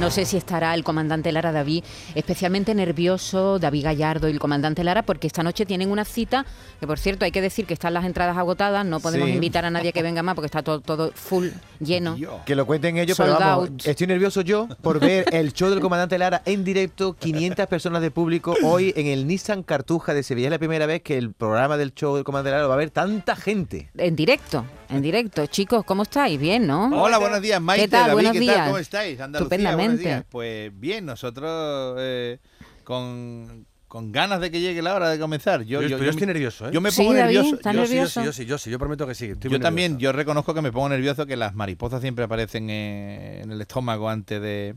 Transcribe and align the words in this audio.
No 0.00 0.10
sé 0.10 0.24
si 0.24 0.36
estará 0.36 0.74
el 0.74 0.82
comandante 0.82 1.30
Lara 1.30 1.52
David 1.52 1.84
especialmente 2.16 2.74
nervioso, 2.74 3.60
David 3.60 3.84
Gallardo 3.84 4.28
y 4.28 4.32
el 4.32 4.40
comandante 4.40 4.82
Lara, 4.82 5.02
porque 5.02 5.28
esta 5.28 5.44
noche 5.44 5.66
tienen 5.66 5.88
una 5.90 6.04
cita, 6.04 6.44
que 6.80 6.86
por 6.86 6.98
cierto 6.98 7.24
hay 7.24 7.30
que 7.30 7.40
decir 7.40 7.64
que 7.64 7.74
están 7.74 7.94
las 7.94 8.04
entradas 8.04 8.36
agotadas, 8.36 8.84
no 8.84 8.98
podemos 8.98 9.28
Sí. 9.28 9.34
invitar 9.34 9.64
a 9.64 9.70
nadie 9.70 9.92
que 9.92 10.02
venga 10.02 10.22
más 10.24 10.34
porque 10.34 10.46
está 10.46 10.62
todo, 10.62 10.80
todo 10.80 11.12
full, 11.14 11.48
lleno. 11.78 12.16
Que 12.44 12.56
lo 12.56 12.66
cuenten 12.66 12.98
ellos, 12.98 13.16
pero 13.16 13.38
vamos, 13.38 13.68
out. 13.70 13.86
estoy 13.86 14.08
nervioso 14.08 14.40
yo 14.40 14.68
por 14.82 14.98
ver 14.98 15.26
el 15.32 15.52
show 15.52 15.70
del 15.70 15.80
comandante 15.80 16.18
Lara 16.18 16.42
en 16.44 16.64
directo, 16.64 17.14
500 17.14 17.66
personas 17.68 18.02
de 18.02 18.10
público 18.10 18.56
hoy 18.64 18.92
en 18.96 19.06
el 19.06 19.28
Nissan 19.28 19.62
Cartuja 19.62 20.12
de 20.12 20.24
Sevilla. 20.24 20.48
Es 20.48 20.52
la 20.52 20.58
primera 20.58 20.86
vez 20.86 21.02
que 21.02 21.16
el 21.16 21.32
programa 21.32 21.76
del 21.76 21.94
show 21.94 22.16
del 22.16 22.24
comandante 22.24 22.50
Lara 22.50 22.62
lo 22.64 22.68
va 22.68 22.74
a 22.74 22.78
ver 22.78 22.90
tanta 22.90 23.36
gente. 23.36 23.90
En 23.96 24.16
directo, 24.16 24.64
en 24.94 25.02
directo. 25.02 25.46
Chicos, 25.46 25.84
¿cómo 25.84 26.02
estáis? 26.04 26.38
Bien, 26.40 26.66
¿no? 26.66 26.86
Hola, 27.02 27.18
buenos 27.18 27.40
días, 27.42 27.60
Maite, 27.60 27.84
¿Qué 27.84 27.88
tal? 27.90 28.00
David, 28.02 28.12
Buenos 28.14 28.32
¿qué 28.32 28.40
días. 28.40 28.56
tal? 28.56 28.66
¿Cómo 28.66 28.78
estáis? 28.78 29.20
Andalucía, 29.20 29.44
Estupendamente. 29.56 29.86
buenos 29.86 30.00
días. 30.00 30.24
Pues 30.30 30.80
bien, 30.80 31.04
nosotros 31.06 31.96
eh, 32.00 32.38
con, 32.84 33.66
con 33.88 34.12
ganas 34.12 34.40
de 34.40 34.50
que 34.50 34.60
llegue 34.60 34.82
la 34.82 34.94
hora 34.94 35.08
de 35.10 35.18
comenzar. 35.18 35.62
Yo, 35.62 35.82
Yo- 35.82 35.88
yo, 35.88 35.96
pero 35.96 36.04
yo 36.06 36.10
estoy 36.10 36.26
nervioso, 36.26 36.68
¿eh? 36.68 36.70
Yo 36.72 36.80
me 36.80 36.90
Sí, 36.90 36.98
pongo 37.02 37.14
David, 37.14 37.34
nervioso. 37.36 37.56
¿estás 37.56 37.74
Yo, 37.74 37.86
sí, 37.86 37.92
nervioso? 37.94 38.20
sí, 38.20 38.26
yo 38.26 38.32
sí, 38.32 38.44
yo 38.46 38.58
sí, 38.58 38.70
yo 38.70 38.78
prometo 38.78 39.06
que 39.06 39.14
sí. 39.14 39.26
estoy 39.26 39.50
yo 39.50 39.60
también, 39.60 39.92
nervioso. 39.92 40.12
yo 40.12 40.16
reconozco 40.16 40.54
que 40.54 40.62
me 40.62 40.72
pongo 40.72 40.88
nervioso 40.88 41.26
que 41.26 41.36
las 41.36 41.54
mariposas 41.54 42.00
siempre 42.00 42.24
aparecen 42.24 42.70
eh, 42.70 43.40
en 43.42 43.50
el 43.52 43.60
estómago 43.60 44.08
antes 44.08 44.40
de, 44.40 44.74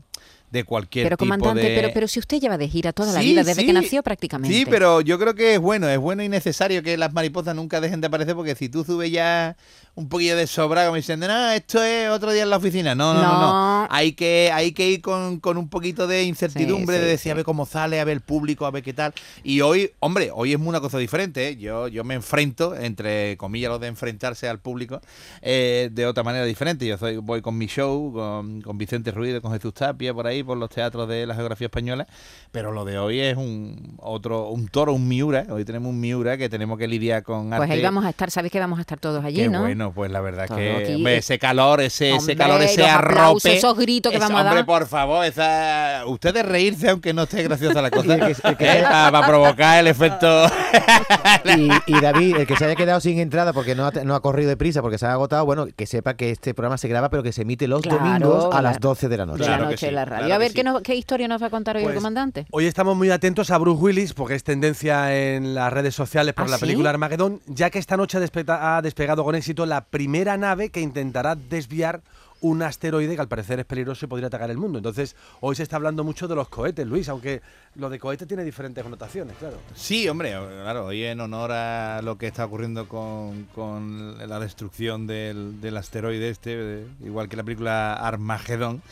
de 0.50 0.64
cualquier 0.64 1.04
Pero 1.06 1.16
tipo 1.16 1.24
comandante, 1.30 1.68
de... 1.68 1.74
pero, 1.76 1.90
pero 1.92 2.08
si 2.08 2.18
usted 2.18 2.40
lleva 2.40 2.56
de 2.56 2.68
gira 2.68 2.92
toda 2.92 3.12
la 3.12 3.20
Sí, 3.20 3.26
vida, 3.28 3.44
desde 3.44 3.60
sí. 3.60 3.66
que 3.66 3.72
nació 3.72 4.02
prácticamente. 4.02 4.56
Sí, 4.56 4.64
pero 4.68 5.00
yo 5.02 5.18
creo 5.18 5.34
que 5.34 5.54
es 5.54 5.60
bueno, 5.60 5.88
es 5.88 5.98
bueno 5.98 6.22
y 6.22 6.28
necesario 6.28 6.82
que 6.82 6.96
las 6.96 7.12
mariposas 7.12 7.54
nunca 7.54 7.80
dejen 7.80 8.00
de 8.00 8.06
aparecer 8.06 8.34
porque 8.34 8.54
si 8.54 8.68
tú 8.68 8.84
subes 8.84 9.10
ya 9.10 9.56
un 9.94 10.08
poquillo 10.08 10.36
de 10.36 10.46
sobra 10.46 10.84
como 10.84 10.96
diciendo, 10.96 11.28
no, 11.28 11.50
esto 11.50 11.82
es 11.82 12.08
otro 12.08 12.32
día 12.32 12.44
en 12.44 12.50
la 12.50 12.56
oficina. 12.56 12.94
No, 12.94 13.12
no, 13.12 13.22
no. 13.22 13.40
no. 13.40 13.77
Hay, 13.98 14.12
que, 14.12 14.50
hay 14.52 14.72
que 14.72 14.88
ir 14.90 15.00
con, 15.02 15.40
con 15.40 15.56
un 15.56 15.68
poquito 15.68 16.06
de 16.06 16.24
incertidumbre, 16.24 16.96
Sí, 16.96 17.00
sí, 17.00 17.04
de 17.04 17.10
decir 17.10 17.22
sí. 17.24 17.30
a 17.30 17.34
ver 17.34 17.44
cómo 17.44 17.66
sale, 17.66 18.00
a 18.00 18.04
ver 18.04 18.14
el 18.14 18.20
público, 18.20 18.66
a 18.66 18.70
ver 18.70 18.82
qué 18.82 18.92
tal. 18.92 19.12
Y 19.42 19.60
hoy, 19.60 19.92
hombre, 20.00 20.30
hoy 20.32 20.52
es 20.52 20.58
una 20.60 20.80
cosa 20.80 20.98
diferente. 20.98 21.48
¿eh? 21.48 21.56
Yo, 21.56 21.88
yo 21.88 22.04
me 22.04 22.14
enfrento, 22.14 22.74
entre 22.76 23.36
comillas, 23.36 23.70
lo 23.70 23.78
de 23.78 23.88
enfrentarse 23.88 24.48
al 24.48 24.58
público, 24.60 25.00
eh, 25.42 25.88
de 25.92 26.06
otra 26.06 26.22
manera 26.22 26.44
diferente. 26.44 26.86
Yo 26.86 26.98
soy, 26.98 27.16
voy 27.16 27.40
con 27.40 27.56
mi 27.56 27.66
show, 27.66 28.12
con, 28.12 28.60
con 28.62 28.76
Vicente 28.78 29.10
Ruiz, 29.10 29.40
con 29.40 29.52
Jesús 29.52 29.74
Tapia, 29.74 30.12
por 30.14 30.26
ahí, 30.26 30.42
por 30.42 30.56
los 30.58 30.70
teatros 30.70 31.08
de 31.08 31.26
la 31.26 31.34
geografía 31.34 31.66
española. 31.66 32.06
Pero 32.52 32.72
lo 32.72 32.84
de 32.84 32.98
hoy 32.98 33.20
es 33.20 33.36
un 33.36 33.94
otro, 33.98 34.48
un 34.48 34.68
toro, 34.68 34.92
un 34.94 35.08
Miura. 35.08 35.46
Hoy 35.50 35.64
tenemos 35.64 35.90
un 35.90 36.00
Miura 36.00 36.36
que 36.36 36.48
tenemos 36.48 36.78
que 36.78 36.88
lidiar 36.88 37.22
con 37.22 37.50
Pues 37.50 37.70
ahí 37.70 37.82
vamos 37.82 38.04
a 38.04 38.10
estar, 38.10 38.30
sabéis 38.30 38.52
que 38.52 38.58
vamos 38.60 38.78
a 38.78 38.82
estar 38.82 38.98
todos 38.98 39.24
allí, 39.24 39.36
Qué 39.42 39.48
¿no? 39.48 39.60
bueno, 39.60 39.92
pues 39.92 40.10
la 40.10 40.20
verdad 40.20 40.46
Todo 40.46 40.56
que 40.58 40.94
hombre, 40.96 41.16
ese 41.18 41.38
calor, 41.38 41.80
ese, 41.80 42.10
ese 42.10 42.18
Hombre, 42.18 42.36
calor, 42.36 42.62
ese 42.62 42.80
los 42.80 42.90
aplausos, 42.90 43.44
arrope. 43.46 43.56
esos 43.56 43.77
gritos 43.78 44.12
que 44.12 44.18
vamos 44.18 44.38
a 44.38 44.42
hombre, 44.42 44.56
dar. 44.56 44.66
por 44.66 44.86
favor, 44.86 45.24
esa, 45.24 46.02
ustedes 46.06 46.44
reírse 46.44 46.88
aunque 46.90 47.12
no 47.14 47.22
esté 47.22 47.42
graciosa 47.44 47.80
la 47.82 47.90
cosa. 47.92 48.16
Que- 48.18 48.32
¿eh? 48.32 48.80
sea- 48.80 49.10
para, 49.12 49.26
provocar 49.26 49.78
el 49.80 49.86
efecto. 49.86 50.46
Y, 51.56 51.70
y 51.86 52.00
David, 52.00 52.36
el 52.38 52.46
que 52.46 52.56
se 52.56 52.64
haya 52.64 52.74
quedado 52.74 53.00
sin 53.00 53.18
entrada 53.18 53.52
porque 53.52 53.74
no 53.74 53.86
ha, 53.86 53.90
no 54.04 54.14
ha 54.14 54.20
corrido 54.20 54.48
deprisa, 54.50 54.82
porque 54.82 54.98
se 54.98 55.06
ha 55.06 55.12
agotado, 55.12 55.44
bueno, 55.46 55.66
que 55.74 55.86
sepa 55.86 56.14
que 56.14 56.30
este 56.30 56.52
programa 56.54 56.76
se 56.78 56.88
graba, 56.88 57.08
pero 57.10 57.22
que 57.22 57.32
se 57.32 57.42
emite 57.42 57.66
los 57.68 57.82
Claro, 57.82 57.98
domingos 57.98 58.44
a 58.46 58.48
claro. 58.50 58.62
las 58.62 58.80
12 58.80 59.08
de 59.08 59.16
la 59.16 59.26
noche. 59.26 59.38
de 59.40 59.46
Claro 59.46 59.64
la 59.64 59.70
noche 59.70 59.86
sí, 59.88 59.92
la 59.94 60.04
radio. 60.04 60.18
claro 60.26 60.34
a 60.34 60.38
ver, 60.38 60.52
¿qué, 60.52 60.60
sí. 60.60 60.64
nos- 60.64 60.82
¿qué 60.82 60.94
historia 60.94 61.28
nos 61.28 61.42
va 61.42 61.46
a 61.46 61.50
contar 61.50 61.76
hoy 61.76 61.82
el 61.82 61.86
Pues, 61.86 61.96
comandante? 61.96 62.46
Hoy 62.50 62.66
estamos 62.66 62.96
muy 62.96 63.10
atentos 63.10 63.50
a 63.50 63.58
Bruce 63.58 63.82
Willis 63.82 64.12
porque 64.14 64.34
es 64.34 64.44
tendencia 64.44 65.14
en 65.16 65.54
las 65.54 65.72
redes 65.72 65.94
sociales 65.94 66.34
por 66.34 66.46
¿Ah, 66.46 66.50
la 66.50 66.56
sí? 66.56 66.60
película 66.62 66.90
Armagedón, 66.90 67.40
ya 67.46 67.70
que 67.70 67.78
esta 67.78 67.96
noche 67.96 68.18
ha 68.18 68.80
despegado 68.82 69.24
con 69.24 69.34
éxito 69.34 69.64
la 69.66 69.84
primera 69.84 70.36
nave 70.36 70.70
que 70.70 70.80
intentará 70.80 71.34
desviar 71.34 72.00
un 72.40 72.62
asteroide 72.62 73.14
que 73.14 73.20
al 73.20 73.28
parecer 73.28 73.58
es 73.60 73.66
peligroso 73.66 74.06
y 74.06 74.08
podría 74.08 74.28
atacar 74.28 74.50
el 74.50 74.58
mundo. 74.58 74.78
Entonces, 74.78 75.16
hoy 75.40 75.56
se 75.56 75.62
está 75.62 75.76
hablando 75.76 76.04
mucho 76.04 76.28
de 76.28 76.34
los 76.34 76.48
cohetes, 76.48 76.86
Luis, 76.86 77.08
aunque 77.08 77.42
lo 77.74 77.90
de 77.90 77.98
cohete 77.98 78.26
tiene 78.26 78.44
diferentes 78.44 78.82
connotaciones, 78.82 79.36
claro. 79.38 79.56
Sí, 79.74 80.08
hombre, 80.08 80.30
claro, 80.30 80.86
hoy 80.86 81.04
en 81.04 81.20
honor 81.20 81.52
a 81.52 82.02
lo 82.02 82.18
que 82.18 82.26
está 82.26 82.44
ocurriendo 82.44 82.88
con, 82.88 83.44
con 83.54 84.16
la 84.28 84.38
destrucción 84.40 85.06
del, 85.06 85.60
del 85.60 85.76
asteroide 85.76 86.28
este, 86.28 86.86
igual 87.04 87.28
que 87.28 87.36
la 87.36 87.44
película 87.44 87.94
Armagedón, 87.94 88.82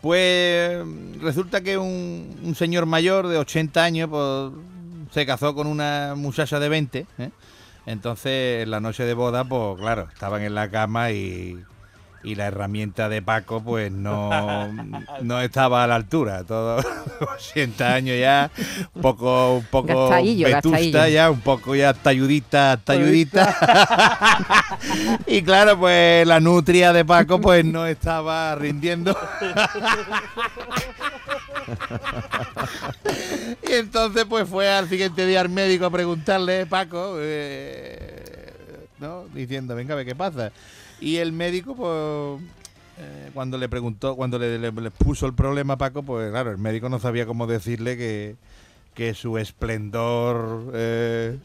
pues 0.00 0.84
resulta 1.20 1.60
que 1.60 1.78
un, 1.78 2.40
un 2.42 2.54
señor 2.54 2.86
mayor 2.86 3.28
de 3.28 3.38
80 3.38 3.84
años 3.84 4.08
pues, 4.10 4.52
se 5.12 5.26
casó 5.26 5.54
con 5.54 5.66
una 5.66 6.14
muchacha 6.16 6.58
de 6.58 6.68
20. 6.68 7.06
¿eh? 7.18 7.30
Entonces, 7.86 8.62
en 8.62 8.70
la 8.70 8.80
noche 8.80 9.04
de 9.04 9.14
boda, 9.14 9.44
pues 9.44 9.78
claro, 9.78 10.08
estaban 10.12 10.42
en 10.42 10.54
la 10.54 10.70
cama 10.70 11.10
y, 11.12 11.62
y 12.24 12.34
la 12.36 12.46
herramienta 12.46 13.08
de 13.08 13.20
Paco, 13.22 13.62
pues 13.62 13.90
no, 13.90 14.68
no 15.22 15.40
estaba 15.40 15.84
a 15.84 15.86
la 15.86 15.96
altura. 15.96 16.44
Todo 16.44 16.82
80 17.34 17.94
años 17.94 18.18
ya, 18.18 18.50
un 18.94 19.02
poco, 19.02 19.56
un 19.56 19.64
poco 19.64 20.10
vetusta 20.10 21.08
ya, 21.08 21.30
un 21.30 21.40
poco 21.40 21.74
ya 21.74 21.94
talludita, 21.94 22.78
talludita. 22.82 24.76
y 25.26 25.42
claro, 25.42 25.78
pues 25.78 26.26
la 26.26 26.40
nutria 26.40 26.92
de 26.92 27.04
Paco, 27.04 27.40
pues 27.40 27.64
no 27.64 27.86
estaba 27.86 28.54
rindiendo. 28.54 29.16
y 33.68 33.72
entonces 33.72 34.24
pues 34.28 34.48
fue 34.48 34.68
al 34.68 34.88
siguiente 34.88 35.26
día 35.26 35.40
al 35.40 35.48
médico 35.48 35.86
a 35.86 35.90
preguntarle, 35.90 36.66
Paco, 36.66 37.16
eh, 37.18 38.22
¿no? 39.00 39.24
Diciendo, 39.34 39.74
venga, 39.74 39.94
a 39.94 39.96
ver 39.96 40.06
qué 40.06 40.14
pasa. 40.14 40.52
Y 41.02 41.16
el 41.16 41.32
médico, 41.32 41.74
pues, 41.74 42.40
eh, 42.98 43.30
cuando 43.34 43.58
le 43.58 43.68
preguntó, 43.68 44.14
cuando 44.16 44.38
le, 44.38 44.58
le- 44.58 44.70
le 44.72 44.90
puso 44.90 45.26
el 45.26 45.34
problema 45.34 45.74
a 45.74 45.78
Paco, 45.78 46.02
pues 46.02 46.30
claro, 46.30 46.50
el 46.50 46.58
médico 46.58 46.88
no 46.88 46.98
sabía 47.00 47.26
cómo 47.26 47.46
decirle 47.46 47.96
que, 47.96 48.36
que 48.94 49.12
su 49.14 49.36
esplendor, 49.38 50.70
eh, 50.74 51.38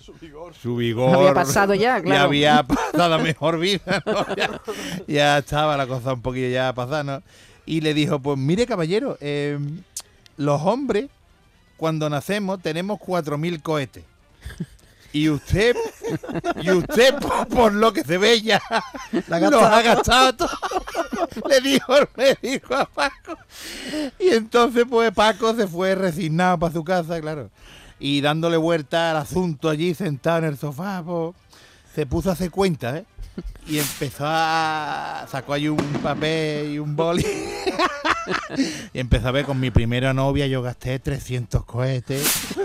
su 0.61 0.75
vigor, 0.75 1.15
Había 1.15 1.33
pasado 1.33 1.73
ya, 1.73 2.01
claro. 2.01 2.25
había 2.25 2.61
pasado 2.63 3.15
a 3.15 3.17
mejor 3.17 3.57
vida, 3.59 4.03
¿no? 4.05 4.25
ya, 4.35 4.61
ya 5.07 5.37
estaba 5.39 5.75
la 5.77 5.87
cosa 5.87 6.13
un 6.13 6.21
poquillo 6.21 6.49
ya 6.49 6.73
pasada, 6.73 7.03
¿no? 7.03 7.23
Y 7.65 7.81
le 7.81 7.93
dijo, 7.93 8.19
pues 8.19 8.37
mire 8.37 8.65
caballero, 8.67 9.17
eh, 9.21 9.57
los 10.37 10.61
hombres 10.61 11.07
cuando 11.77 12.09
nacemos 12.09 12.61
tenemos 12.61 12.99
4.000 12.99 13.61
cohetes. 13.61 14.03
Y 15.13 15.29
usted, 15.29 15.75
y 16.61 16.71
usted 16.71 17.15
por, 17.49 17.73
lo 17.73 17.93
que 17.93 18.03
se 18.03 18.17
ve 18.17 18.41
ya, 18.41 18.61
los 19.27 19.63
ha 19.63 19.81
gastado 19.81 20.35
todo. 20.35 20.49
Le 21.49 21.61
dijo 21.61 21.95
el 21.97 22.07
médico 22.15 22.75
a 22.75 22.85
Paco. 22.85 23.37
Y 24.19 24.29
entonces 24.29 24.85
pues 24.89 25.11
Paco 25.11 25.55
se 25.55 25.67
fue 25.67 25.95
resignado 25.95 26.59
para 26.59 26.73
su 26.73 26.83
casa, 26.83 27.19
claro. 27.21 27.49
Y 27.99 28.21
dándole 28.21 28.57
vuelta 28.57 29.11
al 29.11 29.17
asunto 29.17 29.69
allí, 29.69 29.93
sentado 29.93 30.39
en 30.39 30.43
el 30.45 30.57
sofá, 30.57 31.01
pues, 31.03 31.35
se 31.95 32.05
puso 32.05 32.29
a 32.29 32.33
hacer 32.33 32.51
cuenta, 32.51 32.97
¿eh? 32.97 33.05
Y 33.67 33.79
empezó 33.79 34.23
a... 34.25 35.25
sacó 35.29 35.53
ahí 35.53 35.67
un 35.67 35.77
papel 36.01 36.73
y 36.73 36.79
un 36.79 36.95
boli. 36.95 37.25
y 38.93 38.99
empezó 38.99 39.27
a 39.27 39.31
ver, 39.31 39.45
con 39.45 39.59
mi 39.59 39.71
primera 39.71 40.13
novia 40.13 40.47
yo 40.47 40.61
gasté 40.61 40.99
300 40.99 41.65
cohetes. 41.65 42.55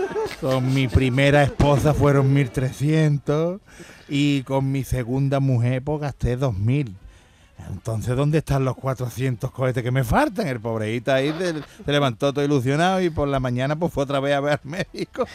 Con 0.41 0.73
mi 0.73 0.87
primera 0.87 1.43
esposa 1.43 1.93
fueron 1.93 2.33
1300. 2.33 3.61
Y 4.09 4.43
con 4.43 4.71
mi 4.71 4.83
segunda 4.83 5.39
mujer 5.39 5.81
pues 5.83 6.01
gasté 6.01 6.35
2000. 6.35 6.95
Entonces, 7.69 8.15
¿dónde 8.15 8.39
están 8.39 8.65
los 8.65 8.75
400 8.75 9.51
cohetes 9.51 9.83
que 9.83 9.91
me 9.91 10.03
faltan? 10.03 10.47
El 10.47 10.59
pobreíta 10.59 11.15
ahí 11.15 11.33
se, 11.37 11.53
levantó 11.91 12.33
todo 12.33 12.43
ilusionado 12.43 13.01
y 13.01 13.09
por 13.09 13.27
la 13.27 13.39
mañana 13.39 13.75
pues 13.75 13.93
fue 13.93 14.03
otra 14.03 14.19
vez 14.19 14.33
a 14.33 14.39
ver 14.41 14.53
al 14.53 14.69
médico. 14.69 15.25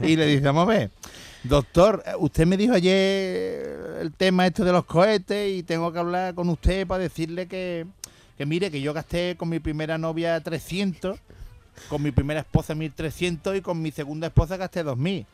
Y 0.00 0.16
le 0.16 0.26
dice, 0.26 0.44
vamos 0.44 0.64
a 0.64 0.72
ver, 0.72 0.90
doctor, 1.44 2.02
usted 2.18 2.46
me 2.46 2.56
dijo 2.56 2.74
ayer 2.74 3.98
el 4.00 4.12
tema 4.16 4.46
este 4.46 4.64
de 4.64 4.72
los 4.72 4.84
cohetes 4.84 5.52
y 5.52 5.62
tengo 5.62 5.92
que 5.92 5.98
hablar 5.98 6.34
con 6.34 6.48
usted 6.48 6.86
para 6.86 7.02
decirle 7.02 7.46
que, 7.46 7.86
que 8.38 8.46
mire, 8.46 8.70
que 8.70 8.80
yo 8.80 8.94
gasté 8.94 9.36
con 9.36 9.48
mi 9.48 9.58
primera 9.60 9.98
novia 9.98 10.40
300, 10.40 11.18
con 11.88 12.02
mi 12.02 12.10
primera 12.10 12.40
esposa 12.40 12.74
1300 12.74 13.56
y 13.56 13.60
con 13.60 13.80
mi 13.80 13.90
segunda 13.90 14.28
esposa 14.28 14.56
gasté 14.56 14.82
2000. 14.82 15.26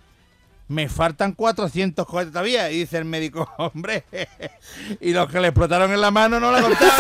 Me 0.68 0.88
faltan 0.88 1.32
400 1.32 2.06
cohetes 2.06 2.32
todavía. 2.32 2.70
Y 2.70 2.80
dice 2.80 2.98
el 2.98 3.04
médico, 3.04 3.48
hombre, 3.58 4.04
y 5.00 5.12
los 5.12 5.28
que 5.30 5.40
le 5.40 5.48
explotaron 5.48 5.92
en 5.92 6.00
la 6.00 6.10
mano 6.10 6.38
no 6.38 6.52
la 6.52 6.62
contaban. 6.62 6.94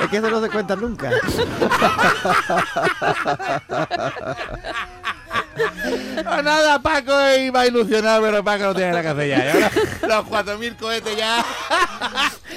Es 0.00 0.08
que 0.08 0.16
eso 0.16 0.30
no 0.30 0.42
se 0.42 0.50
cuenta 0.50 0.74
nunca. 0.74 1.10
No, 6.24 6.42
nada, 6.42 6.80
Paco 6.80 7.12
iba 7.36 7.60
a 7.60 7.66
ilusionar, 7.66 8.20
pero 8.20 8.42
Paco 8.42 8.64
no 8.64 8.74
tiene 8.74 8.90
nada 8.90 9.02
que 9.02 9.08
hacer 9.08 9.28
ya. 9.28 9.70
Los 10.08 10.26
4.000 10.26 10.76
cohetes 10.76 11.16
ya 11.16 11.44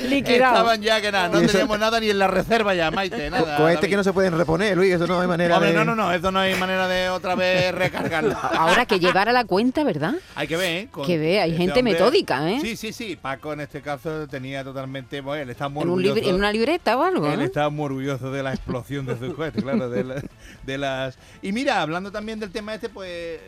Liquidado. 0.09 0.55
Estaban 0.55 0.81
ya 0.81 1.01
que 1.01 1.11
nada, 1.11 1.29
no 1.29 1.39
eso- 1.39 1.51
teníamos 1.51 1.79
nada 1.79 1.99
ni 1.99 2.09
en 2.09 2.19
la 2.19 2.27
reserva 2.27 2.73
ya, 2.73 2.91
Maite, 2.91 3.29
nada. 3.29 3.57
Cohetes 3.57 3.81
David. 3.81 3.89
que 3.89 3.95
no 3.97 4.03
se 4.03 4.13
pueden 4.13 4.37
reponer, 4.37 4.75
Luis, 4.77 4.93
eso 4.93 5.07
no 5.07 5.19
hay 5.19 5.27
manera 5.27 5.55
Hombre, 5.55 5.69
de... 5.71 5.75
no, 5.75 5.85
no, 5.85 5.95
no, 5.95 6.11
eso 6.11 6.31
no 6.31 6.39
hay 6.39 6.55
manera 6.55 6.87
de 6.87 7.09
otra 7.09 7.35
vez 7.35 7.73
recargarlo. 7.73 8.35
Ahora 8.41 8.85
que 8.85 8.99
llevar 8.99 9.29
a 9.29 9.33
la 9.33 9.45
cuenta, 9.45 9.83
¿verdad? 9.83 10.15
Hay 10.35 10.47
que 10.47 10.57
ver, 10.57 10.77
¿eh? 10.83 10.87
Con- 10.91 11.05
Que 11.05 11.17
ve, 11.17 11.39
hay 11.41 11.51
este 11.51 11.63
gente 11.63 11.83
metódica, 11.83 12.49
¿eh? 12.51 12.59
Sí, 12.61 12.75
sí, 12.75 12.93
sí. 12.93 13.15
Paco 13.21 13.53
en 13.53 13.61
este 13.61 13.81
caso 13.81 14.27
tenía 14.27 14.63
totalmente. 14.63 15.21
Bueno, 15.21 15.43
él 15.43 15.49
está 15.49 15.69
muy 15.69 15.83
En, 15.83 15.89
un 15.89 16.05
en 16.05 16.35
una 16.35 16.51
libreta 16.51 16.97
o 16.97 17.03
algo. 17.03 17.31
Él 17.31 17.41
¿eh? 17.41 17.45
estaba 17.45 17.69
muy 17.69 17.85
orgulloso 17.85 18.31
de 18.31 18.43
la 18.43 18.53
explosión 18.53 19.05
de 19.05 19.17
sus 19.17 19.33
cohetes, 19.33 19.63
claro, 19.63 19.89
de, 19.89 20.03
la- 20.03 20.21
de 20.63 20.77
las... 20.77 21.17
Y 21.41 21.51
mira, 21.51 21.81
hablando 21.81 22.11
también 22.11 22.39
del 22.39 22.51
tema 22.51 22.73
este, 22.73 22.89
pues 22.89 23.39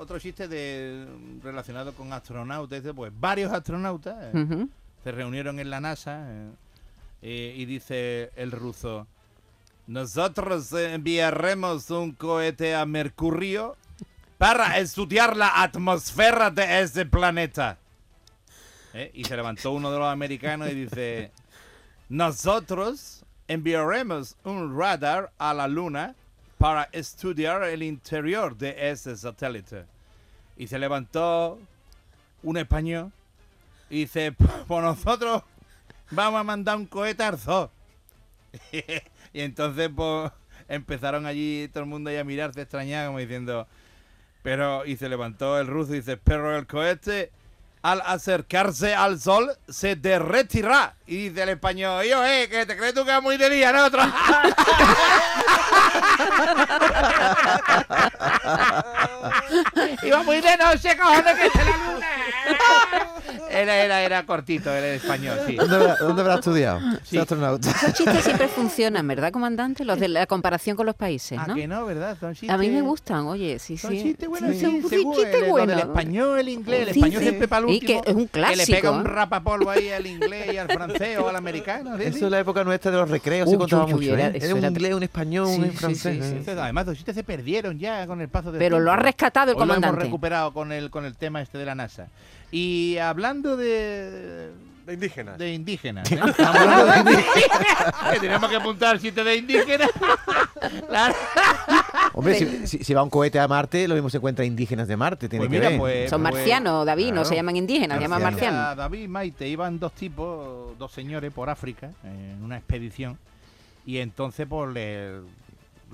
otro 0.00 0.18
chiste 0.20 0.46
de 0.46 1.06
relacionado 1.42 1.92
con 1.92 2.12
astronautas, 2.12 2.78
este, 2.78 2.94
pues 2.94 3.12
varios 3.18 3.52
astronautas 3.52 4.14
eh, 4.32 4.38
Ujú. 4.38 4.68
Se 5.08 5.12
reunieron 5.12 5.58
en 5.58 5.70
la 5.70 5.80
NASA 5.80 6.26
eh, 6.28 6.50
eh, 7.22 7.54
y 7.56 7.64
dice 7.64 8.30
el 8.36 8.52
ruso, 8.52 9.06
nosotros 9.86 10.70
enviaremos 10.74 11.88
un 11.88 12.12
cohete 12.12 12.74
a 12.74 12.84
Mercurio 12.84 13.74
para 14.36 14.76
estudiar 14.76 15.34
la 15.34 15.62
atmósfera 15.62 16.50
de 16.50 16.82
ese 16.82 17.06
planeta. 17.06 17.78
Eh, 18.92 19.10
Y 19.14 19.24
se 19.24 19.34
levantó 19.34 19.72
uno 19.72 19.90
de 19.90 19.98
los 19.98 20.08
americanos 20.08 20.68
y 20.68 20.74
dice, 20.74 21.32
nosotros 22.10 23.24
enviaremos 23.46 24.36
un 24.44 24.78
radar 24.78 25.32
a 25.38 25.54
la 25.54 25.68
Luna 25.68 26.16
para 26.58 26.82
estudiar 26.92 27.62
el 27.62 27.82
interior 27.82 28.58
de 28.58 28.90
ese 28.90 29.16
satélite. 29.16 29.86
Y 30.58 30.66
se 30.66 30.78
levantó 30.78 31.58
un 32.42 32.58
español 32.58 33.10
y 33.90 34.00
dice, 34.00 34.32
pues 34.32 34.82
nosotros 34.82 35.42
vamos 36.10 36.40
a 36.40 36.44
mandar 36.44 36.76
un 36.76 36.86
cohete 36.86 37.22
al 37.22 37.38
zoo. 37.38 37.70
y 39.32 39.40
entonces 39.40 39.90
pues 39.94 40.32
empezaron 40.68 41.26
allí 41.26 41.68
todo 41.68 41.84
el 41.84 41.88
mundo 41.88 42.10
ahí 42.10 42.16
a 42.16 42.24
mirarse 42.24 42.60
extrañado 42.60 43.08
como 43.08 43.18
diciendo, 43.18 43.66
pero 44.42 44.84
y 44.86 44.96
se 44.96 45.08
levantó 45.08 45.58
el 45.58 45.66
ruso 45.66 45.94
y 45.94 45.98
dice, 45.98 46.16
pero 46.16 46.56
el 46.56 46.66
cohete 46.66 47.30
al 47.82 48.02
acercarse 48.04 48.94
al 48.94 49.20
sol 49.20 49.50
se 49.68 49.96
derretirá. 49.96 50.94
Y 51.06 51.28
dice 51.28 51.42
el 51.42 51.48
español, 51.50 52.04
yo, 52.04 52.24
eh, 52.24 52.48
que 52.50 52.66
te 52.66 52.76
crees 52.76 52.94
tú 52.94 53.04
que 53.04 53.16
es 53.16 53.22
muy 53.22 53.36
de 53.36 53.48
día, 53.50 53.72
¿no? 53.72 53.84
Otro- 53.86 54.02
Iba 60.02 60.22
muy 60.22 60.40
de 60.40 60.56
noche, 60.56 60.96
cojones, 60.96 61.34
que 61.38 61.46
está 61.46 61.64
la 61.64 61.76
luna. 61.76 62.06
Era, 63.50 63.76
era, 63.76 64.02
era 64.02 64.26
cortito, 64.26 64.70
era 64.70 64.86
español, 64.94 65.38
sí. 65.46 65.56
¿Dónde 65.56 65.76
habrá, 65.76 65.96
dónde 65.96 66.22
habrá 66.22 66.34
estudiado? 66.36 66.80
Sí. 67.02 67.18
Astronauta. 67.18 67.70
Esos 67.70 67.92
chistes 67.94 68.24
siempre 68.24 68.48
funcionan, 68.48 69.06
¿verdad, 69.08 69.32
comandante? 69.32 69.84
Los 69.84 69.98
de 69.98 70.08
la 70.08 70.26
comparación 70.26 70.76
con 70.76 70.86
los 70.86 70.94
países, 70.94 71.38
Ah, 71.40 71.46
¿no? 71.48 71.54
que 71.54 71.66
no, 71.66 71.84
¿verdad? 71.86 72.16
Son 72.20 72.30
A 72.48 72.56
mí 72.58 72.68
me 72.68 72.74
chistes- 72.76 72.82
gustan, 72.84 73.26
oye, 73.26 73.58
sí, 73.58 73.76
Son 73.78 73.90
sí. 73.90 74.02
chistes 74.02 74.28
buenos, 74.28 74.50
Sí, 74.52 74.58
sí, 74.60 74.80
son 74.82 74.90
chistes 75.14 75.66
del 75.66 75.78
español, 75.78 76.38
el 76.38 76.48
inglés, 76.48 76.88
el 76.88 76.94
Sí, 76.94 77.00
español 77.00 77.22
sí. 77.22 77.28
Y 77.72 77.80
que 77.80 78.00
es 78.04 78.14
un 78.14 78.28
Que 78.28 78.40
le 78.40 78.46
pega 78.46 78.56
clásico, 78.56 78.92
un 78.92 79.00
¿eh? 79.00 79.04
rapapolvo 79.04 79.70
ahí 79.70 79.88
al 79.90 80.06
inglés 80.06 80.52
y 80.52 80.56
al 80.58 80.68
francés 80.68 81.18
o 81.18 81.28
al 81.28 81.36
americano. 81.36 81.96
¿sí? 81.96 82.04
Eso 82.04 82.24
es 82.26 82.30
la 82.30 82.40
época 82.40 82.64
nuestra 82.64 82.90
de 82.90 82.96
los 82.98 83.10
recreos, 83.10 83.46
Uy, 83.46 83.52
se 83.54 83.58
contaba 83.58 83.84
uy, 83.84 83.92
uy, 83.94 84.00
mucho. 84.00 84.14
era- 84.14 84.28
¿eh? 84.28 84.40
Era 84.42 84.54
un 84.54 84.64
inglés, 84.64 84.94
un 84.94 85.02
español, 85.02 85.46
Sí, 85.48 85.60
un 85.60 85.72
francés. 85.72 86.14
sí, 86.16 86.22
sí. 86.22 86.26
¿eh? 86.26 86.38
Entonces, 86.38 86.58
Además, 86.58 86.86
los 86.86 86.96
chistes 86.96 87.14
se 87.14 87.24
perdieron 87.24 87.78
ya 87.78 88.06
con 88.06 88.20
el 88.20 88.28
paso 88.28 88.50
del 88.52 88.58
Pero 88.58 88.78
lo 88.80 88.90
ha 88.92 88.96
rescatado 88.96 89.52
el 89.52 89.56
Hoy 89.56 89.60
lo 89.60 89.64
hemos 89.64 89.76
comandante. 89.76 90.04
recuperado 90.04 90.52
con 90.52 90.72
el, 90.72 90.90
con 90.90 91.04
el 91.04 91.16
tema 91.16 91.40
este 91.42 91.58
de 91.58 91.64
la 91.64 91.74
NASA. 91.74 92.08
Y 92.50 92.96
hablando 92.98 93.56
de... 93.56 94.50
De 94.86 94.94
indígenas. 94.94 95.36
De 95.36 95.52
indígenas. 95.52 96.10
¿eh? 96.12 96.18
Estamos 96.26 96.56
hablando 96.60 96.92
de 96.92 96.98
indígenas. 97.12 97.94
que 98.14 98.20
tenemos 98.20 98.48
que 98.50 98.56
apuntar 98.56 98.98
chistes 98.98 99.22
de 99.24 99.36
indígenas. 99.36 99.90
Hombre, 102.14 102.34
si, 102.34 102.66
si- 102.66 102.84
si 102.84 102.94
va 102.94 103.02
un 103.02 103.10
cohete 103.10 103.38
a 103.38 103.46
Marte, 103.48 103.86
lo 103.88 103.94
mismo 103.94 104.10
se 104.10 104.16
encuentra 104.16 104.44
indígenas 104.44 104.88
de 104.88 104.96
Marte. 104.96 105.28
Tiene 105.28 105.46
Pues 105.46 105.50
que 105.52 105.58
mira, 105.58 105.68
ver. 105.70 105.78
pues- 105.78 106.10
Son 106.10 106.22
marcianos, 106.22 106.84
David, 106.86 107.12
no 107.12 107.24
se 107.24 107.34
llaman 107.34 107.56
indígenas, 107.56 107.96
se 107.98 108.02
llaman 108.02 108.22
Marcianos. 108.22 108.76
David 108.76 109.00
y 109.02 109.08
Maite 109.08 109.48
iban 109.48 109.78
dos 109.78 109.92
tipos, 109.92 110.76
dos 110.78 110.92
señores 110.92 111.32
por 111.32 111.50
África 111.50 111.90
en 112.04 112.42
una 112.42 112.56
expedición 112.56 113.18
y 113.86 113.98
entonces 113.98 114.46
pues 114.48 114.72
le, 114.72 115.20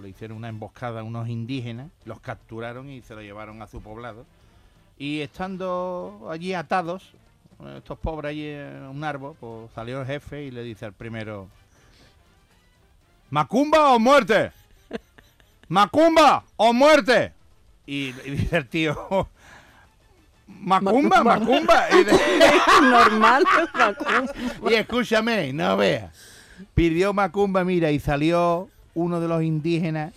le 0.01 0.09
hicieron 0.09 0.37
una 0.39 0.49
emboscada 0.49 1.01
a 1.01 1.03
unos 1.03 1.29
indígenas, 1.29 1.89
los 2.05 2.21
capturaron 2.21 2.89
y 2.91 3.03
se 3.03 3.15
lo 3.15 3.23
llevaron 3.23 3.61
a 3.63 3.67
su 3.67 3.81
poblado 3.83 4.25
y 4.99 5.21
estando 5.21 6.29
allí 6.31 6.55
atados, 6.55 7.13
estos 7.77 7.99
pobres 7.99 8.31
allí 8.31 8.47
en 8.49 8.83
un 8.85 9.05
árbol, 9.05 9.37
pues 9.39 9.71
salió 9.75 10.01
el 10.01 10.07
jefe 10.07 10.45
y 10.45 10.51
le 10.51 10.63
dice 10.63 10.85
al 10.87 10.93
primero, 10.93 11.49
¿Macumba 13.31 13.93
o 13.95 13.99
muerte? 13.99 14.53
¿Macumba 15.75 16.45
o 16.57 16.73
muerte? 16.73 17.33
Y, 17.85 18.15
y 18.25 18.31
dice 18.31 18.59
el 18.59 18.69
tío, 18.69 18.95
Macumba, 20.47 21.25
Macumba. 21.25 21.89
Y, 21.91 22.05
Normal. 22.85 23.45
y 24.71 24.75
escúchame, 24.75 25.53
no 25.53 25.77
veas. 25.77 26.13
Pidió 26.75 27.13
Macumba, 27.13 27.65
mira, 27.65 27.91
y 27.91 27.99
salió 27.99 28.69
uno 28.95 29.19
de 29.19 29.27
los 29.27 29.43
indígenas 29.43 30.13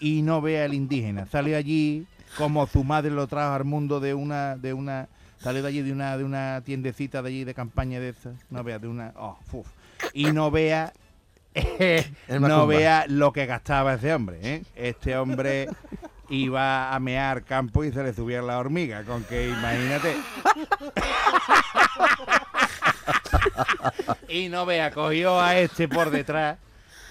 y 0.00 0.22
no 0.22 0.40
vea 0.40 0.64
el 0.64 0.74
indígena. 0.74 1.26
Salió 1.26 1.56
allí 1.56 2.08
como 2.36 2.66
su 2.66 2.82
madre 2.82 3.12
lo 3.12 3.28
trajo 3.28 3.54
al 3.54 3.64
mundo 3.64 4.00
de 4.00 4.12
una, 4.12 4.56
de 4.56 4.72
una, 4.72 5.06
salió 5.38 5.62
de 5.62 5.68
allí 5.68 5.82
de 5.82 5.92
una, 5.92 6.16
de 6.18 6.24
una 6.24 6.62
tiendecita 6.64 7.22
de 7.22 7.28
allí 7.28 7.44
de 7.44 7.54
campaña 7.54 8.00
de 8.00 8.08
esas. 8.08 8.34
No 8.50 8.64
vea, 8.64 8.80
de 8.80 8.88
una, 8.88 9.12
oh, 9.16 9.38
fuf. 9.44 9.68
Y 10.12 10.32
no 10.32 10.50
vea, 10.50 10.92
no 12.40 12.66
vea 12.66 13.04
lo 13.08 13.32
que 13.32 13.46
gastaba 13.46 13.94
ese 13.94 14.14
hombre. 14.14 14.38
¿eh? 14.42 14.62
Este 14.74 15.16
hombre 15.16 15.68
iba 16.28 16.94
a 16.94 16.98
mear 16.98 17.44
campo 17.44 17.84
y 17.84 17.92
se 17.92 18.02
le 18.02 18.14
subía 18.14 18.42
la 18.42 18.58
hormiga, 18.58 19.04
con 19.04 19.24
que 19.24 19.48
imagínate. 19.48 20.16
y 24.28 24.48
no 24.48 24.64
vea, 24.64 24.90
cogió 24.90 25.40
a 25.40 25.58
este 25.58 25.88
por 25.88 26.10
detrás 26.10 26.58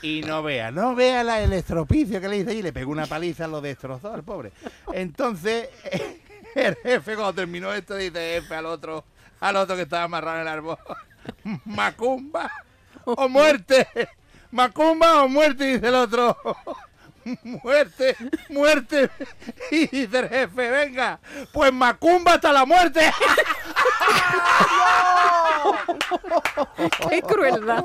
y 0.01 0.21
no 0.21 0.41
vea, 0.41 0.71
no 0.71 0.95
vea 0.95 1.23
la, 1.23 1.41
el 1.41 1.53
estropicio 1.53 2.19
que 2.19 2.27
le 2.27 2.37
hizo 2.37 2.51
y 2.51 2.61
le 2.61 2.73
pegó 2.73 2.91
una 2.91 3.05
paliza, 3.05 3.47
lo 3.47 3.61
destrozó 3.61 4.11
al 4.11 4.23
pobre. 4.23 4.51
Entonces, 4.94 5.69
el 6.55 6.75
jefe 6.77 7.15
cuando 7.15 7.33
terminó 7.33 7.71
esto 7.73 7.95
dice 7.95 8.41
jefe 8.41 8.55
al 8.55 8.65
otro, 8.65 9.03
al 9.39 9.55
otro 9.55 9.75
que 9.75 9.83
estaba 9.83 10.03
amarrado 10.03 10.37
en 10.37 10.41
el 10.41 10.47
árbol, 10.47 10.77
Macumba 11.65 12.51
o 13.05 13.29
muerte, 13.29 13.87
Macumba 14.51 15.24
o 15.24 15.27
muerte, 15.27 15.65
dice 15.65 15.88
el 15.88 15.95
otro. 15.95 16.38
Muerte, 17.44 18.15
muerte. 18.50 19.12
Y 19.69 19.85
dice 19.87 20.19
el 20.19 20.28
jefe, 20.30 20.71
venga, 20.71 21.19
pues 21.54 21.71
Macumba 21.71 22.33
hasta 22.33 22.52
la 22.52 22.66
muerte. 22.66 23.11
Qué 27.09 27.21
crueldad. 27.21 27.83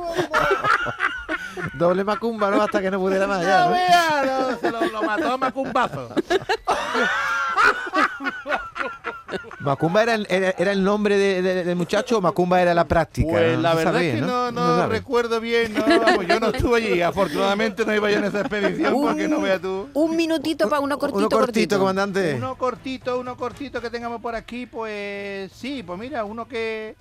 Doble 1.75 2.05
macumba, 2.05 2.51
¿no? 2.51 2.63
Hasta 2.63 2.81
que 2.81 2.91
no 2.91 2.99
pudiera 2.99 3.27
más. 3.27 3.43
ya, 3.43 3.59
No 3.61 3.65
¿no? 3.67 3.71
vea, 3.73 4.23
no, 4.25 4.57
se 4.59 4.71
lo, 4.71 4.85
lo 4.87 5.03
mató 5.03 5.33
a 5.33 5.37
Macumbazo. 5.37 6.09
¿Macumba 9.67 10.03
era 10.03 10.15
el, 10.15 10.27
era, 10.31 10.55
era 10.57 10.73
el 10.73 10.83
nombre 10.85 11.19
de- 11.19 11.43
de- 11.43 11.65
del 11.65 11.77
muchacho 11.77 12.19
o 12.19 12.21
Macumba 12.21 12.63
era 12.63 12.73
la 12.73 12.87
práctica? 12.87 13.29
Pues 13.31 13.59
la 13.59 13.75
verdad 13.75 14.03
es 14.03 14.15
que 14.15 14.21
no, 14.21 14.51
no 14.53 14.87
recuerdo 14.87 15.41
bien, 15.41 15.75
no, 15.75 15.85
vamos, 15.87 16.27
yo 16.27 16.41
no 16.41 16.49
estuve 16.49 16.77
allí, 16.77 17.03
afortunadamente 17.03 17.85
no 17.85 17.95
iba 17.95 18.11
yo 18.11 18.19
en 18.19 18.25
esa 18.25 18.41
expedición 18.41 18.95
porque 19.01 19.29
no 19.29 19.41
veas 19.41 19.61
tú. 19.61 19.89
Un 19.93 20.17
minutito 20.17 20.69
para 20.69 20.81
uno 20.81 20.99
cortito, 20.99 21.19
Uno 21.19 21.29
cortito, 21.29 21.47
cortito. 21.47 21.79
comandante. 21.79 22.35
Uno 22.35 22.57
cortito, 22.57 23.19
uno 23.19 23.37
cortito 23.37 23.81
que 23.83 23.91
tengamos 23.91 24.21
por 24.21 24.35
aquí, 24.35 24.67
pues 24.67 25.51
sí, 25.53 25.83
pues 25.85 25.99
mira, 25.99 26.25
uno 26.25 26.47
que 26.47 26.95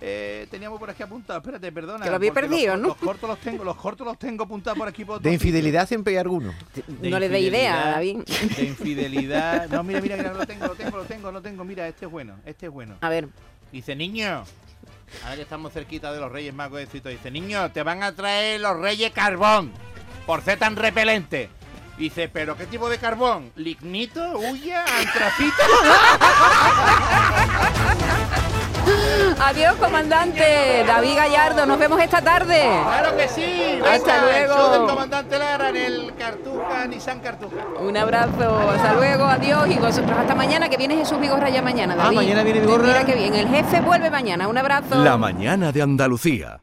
eh, 0.00 0.46
teníamos 0.50 0.78
por 0.78 0.90
aquí 0.90 1.02
apuntado. 1.02 1.38
Espérate, 1.38 1.70
perdona. 1.72 2.04
Que 2.04 2.10
lo 2.10 2.16
había 2.16 2.32
perdido, 2.32 2.74
los, 2.74 2.82
¿no? 2.82 2.88
Los 2.88 2.96
cortos 2.96 3.28
los 3.28 3.38
tengo, 3.40 3.64
los 3.64 3.76
cortos 3.76 4.06
los 4.06 4.18
tengo 4.18 4.44
apuntados 4.44 4.78
por 4.78 4.88
aquí 4.88 5.04
por 5.04 5.20
De 5.20 5.32
infidelidad 5.32 5.86
siempre 5.88 6.12
hay 6.14 6.18
alguno. 6.18 6.52
sitio. 6.74 6.94
De 7.00 7.10
No 7.10 7.18
le 7.18 7.28
dé 7.28 7.40
idea, 7.40 7.92
David. 7.92 8.18
De 8.56 8.64
infidelidad. 8.64 9.68
No, 9.76 9.82
mira, 9.82 10.00
mira, 10.00 10.16
que 10.16 10.22
lo 10.22 10.46
tengo, 10.46 10.66
lo 10.66 10.74
tengo, 10.74 10.96
lo 10.96 11.04
tengo, 11.04 11.32
lo 11.32 11.42
tengo. 11.42 11.64
Mira, 11.64 11.86
este 11.88 12.06
es 12.06 12.10
bueno, 12.10 12.36
este 12.46 12.66
es 12.66 12.72
bueno. 12.72 12.96
A 13.00 13.08
ver, 13.08 13.28
Dice, 13.72 13.96
niño, 13.96 14.44
ahora 15.24 15.36
que 15.36 15.42
estamos 15.42 15.72
cerquita 15.72 16.12
de 16.12 16.20
los 16.20 16.30
Reyes 16.30 16.54
Magos, 16.54 16.80
dice, 16.90 17.30
niño, 17.30 17.70
te 17.72 17.82
van 17.82 18.02
a 18.02 18.12
traer 18.14 18.60
los 18.60 18.78
Reyes 18.78 19.10
carbón, 19.12 19.72
por 20.24 20.42
ser 20.42 20.58
tan 20.58 20.76
repelente. 20.76 21.50
Dice, 21.98 22.28
¿pero 22.28 22.56
qué 22.56 22.66
tipo 22.66 22.88
de 22.88 22.98
carbón? 22.98 23.50
¿Lignito? 23.56 24.38
¿Huya? 24.38 24.84
¿Antracito? 24.84 25.62
Adiós, 29.46 29.76
comandante. 29.76 30.42
David 30.88 31.14
Gallardo, 31.16 31.66
nos 31.66 31.78
vemos 31.78 32.00
esta 32.02 32.20
tarde. 32.20 32.62
Claro 32.84 33.16
que 33.16 33.28
sí. 33.28 33.78
Hasta 33.80 34.24
Venga, 34.24 34.38
el 34.40 34.46
luego. 34.48 34.54
show 34.60 34.72
del 34.72 34.90
comandante 34.90 35.38
Lara 35.38 35.68
en 35.68 35.76
el 35.76 36.14
Cartuja, 36.18 36.86
Nissan 36.88 37.20
Cartuja. 37.20 37.56
Un 37.80 37.96
abrazo, 37.96 38.70
hasta 38.70 38.94
luego, 38.94 39.24
adiós 39.24 39.68
y 39.70 39.74
vosotros 39.78 40.18
hasta 40.18 40.34
mañana, 40.34 40.68
que 40.68 40.76
viene 40.76 40.96
Jesús 40.96 41.20
Vigorra 41.20 41.48
ya 41.48 41.62
mañana. 41.62 41.94
Ah, 41.96 42.04
David. 42.06 42.16
mañana 42.16 42.42
viene 42.42 42.60
Vigorra. 42.60 42.86
Mira 42.88 43.04
que 43.04 43.14
bien, 43.14 43.34
el 43.36 43.48
jefe 43.48 43.80
vuelve 43.82 44.10
mañana, 44.10 44.48
un 44.48 44.58
abrazo. 44.58 44.96
La 44.96 45.16
mañana 45.16 45.70
de 45.70 45.80
Andalucía. 45.80 46.58